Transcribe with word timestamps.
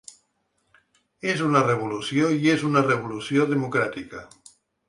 És 1.33 1.43
una 1.49 1.61
revolució 1.67 2.33
i 2.39 2.51
és 2.57 2.67
una 2.71 2.85
revolució 2.89 3.49
democràtica. 3.55 4.29